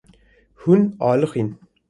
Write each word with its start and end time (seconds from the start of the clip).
Hûn 0.61 0.81
aliqîn. 1.09 1.49